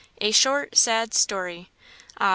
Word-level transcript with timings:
A 0.19 0.31
SHORT, 0.31 0.75
SAD 0.75 1.13
STORY. 1.13 1.69
"Ah! 2.19 2.29